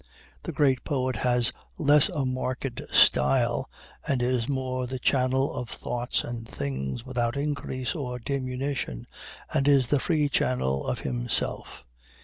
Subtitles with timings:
[0.41, 3.69] The great poet has less a mark'd style,
[4.07, 9.05] and is more the channel of thoughts and things without increase or diminution,
[9.53, 11.85] and is the free channel of himself.